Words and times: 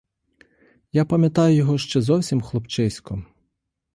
Я 0.91 1.05
пам'ятаю 1.05 1.55
його 1.55 1.77
ще 1.77 2.01
зовсім 2.01 2.41
хлопчиськом. 2.41 3.25